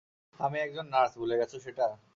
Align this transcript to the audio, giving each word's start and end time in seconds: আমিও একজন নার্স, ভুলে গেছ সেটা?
আমিও 0.39 0.63
একজন 0.63 0.85
নার্স, 0.93 1.13
ভুলে 1.19 1.35
গেছ 1.39 1.51
সেটা? 1.65 1.85